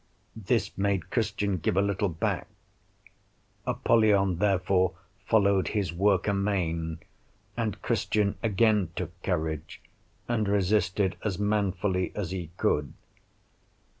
This 0.35 0.75
made 0.75 1.11
Christian 1.11 1.57
give 1.57 1.77
a 1.77 1.81
little 1.83 2.09
back; 2.09 2.47
Apollyon 3.67 4.39
therefore 4.39 4.95
followed 5.27 5.67
his 5.67 5.93
work 5.93 6.27
amain, 6.27 6.97
and 7.55 7.79
Christian 7.83 8.33
again 8.41 8.89
took 8.95 9.21
courage, 9.21 9.79
and 10.27 10.47
resisted 10.47 11.17
as 11.23 11.37
manfully 11.37 12.11
as 12.15 12.31
he 12.31 12.49
could. 12.57 12.93